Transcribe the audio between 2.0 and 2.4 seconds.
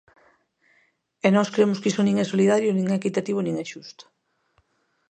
nin é